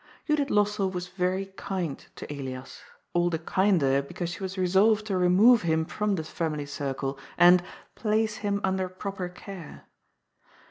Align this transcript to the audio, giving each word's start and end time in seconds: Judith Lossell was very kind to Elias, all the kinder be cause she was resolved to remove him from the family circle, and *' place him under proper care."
Judith 0.25 0.49
Lossell 0.49 0.91
was 0.91 1.09
very 1.09 1.45
kind 1.45 1.99
to 2.15 2.25
Elias, 2.33 2.81
all 3.13 3.29
the 3.29 3.37
kinder 3.37 4.01
be 4.01 4.15
cause 4.15 4.29
she 4.31 4.41
was 4.41 4.57
resolved 4.57 5.05
to 5.05 5.15
remove 5.15 5.61
him 5.61 5.85
from 5.85 6.15
the 6.15 6.23
family 6.23 6.65
circle, 6.65 7.19
and 7.37 7.61
*' 7.79 7.93
place 7.93 8.37
him 8.37 8.59
under 8.63 8.89
proper 8.89 9.29
care." 9.29 9.85